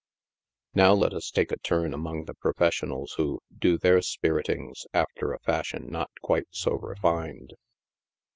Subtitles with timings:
[0.73, 5.31] Now let us take a turn among the professionals who" do their spir itings" after
[5.31, 7.53] a fashion not quite so refined.